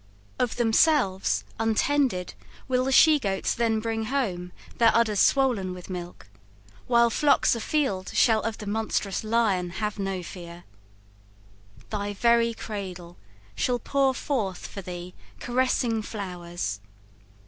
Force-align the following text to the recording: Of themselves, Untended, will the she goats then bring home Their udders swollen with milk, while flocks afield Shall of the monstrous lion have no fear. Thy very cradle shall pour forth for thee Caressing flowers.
Of 0.39 0.55
themselves, 0.55 1.43
Untended, 1.59 2.33
will 2.67 2.85
the 2.85 2.91
she 2.91 3.19
goats 3.19 3.53
then 3.53 3.79
bring 3.79 4.05
home 4.05 4.51
Their 4.79 4.89
udders 4.95 5.19
swollen 5.19 5.75
with 5.75 5.91
milk, 5.91 6.27
while 6.87 7.11
flocks 7.11 7.53
afield 7.53 8.09
Shall 8.11 8.41
of 8.41 8.57
the 8.57 8.65
monstrous 8.65 9.23
lion 9.23 9.69
have 9.69 9.99
no 9.99 10.23
fear. 10.23 10.63
Thy 11.91 12.13
very 12.15 12.55
cradle 12.55 13.17
shall 13.53 13.77
pour 13.77 14.15
forth 14.15 14.65
for 14.65 14.81
thee 14.81 15.13
Caressing 15.39 16.01
flowers. 16.01 16.79